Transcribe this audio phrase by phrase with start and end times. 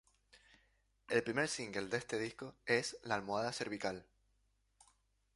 [1.09, 4.03] El primer single de este disco es "La almohada cervical".